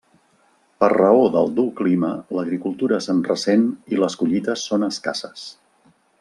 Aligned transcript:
Per 0.83 0.87
raó 0.93 1.19
del 1.35 1.53
dur 1.59 1.65
clima 1.81 2.09
l'agricultura 2.37 2.99
se'n 3.09 3.21
ressent 3.29 3.69
i 3.97 4.01
les 4.05 4.19
collites 4.23 4.65
són 4.71 4.89
escasses. 4.89 5.47